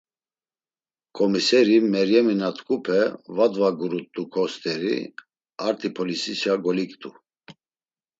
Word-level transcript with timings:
Ǩomiseri 1.15 1.77
Meryemi 1.91 2.35
na 2.39 2.49
t̆ǩupe 2.55 2.99
va 3.35 3.45
dvagurt̆uǩo 3.53 4.43
st̆eri 4.53 4.97
arti 5.67 5.89
polisişa 5.95 6.53
goliktu. 6.63 7.09